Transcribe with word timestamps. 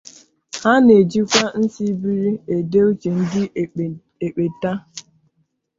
Ha 0.61 0.73
ne 0.85 0.95
ji 1.09 1.21
kwa 1.31 1.47
nsibiri 1.63 2.31
e 2.53 2.57
de 2.71 2.79
uche 2.89 3.09
ndi 3.21 3.43
Ekpe 4.25 4.45
taa. 4.61 4.79